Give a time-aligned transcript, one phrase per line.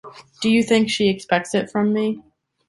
[0.41, 2.23] Do you think she expects it from me?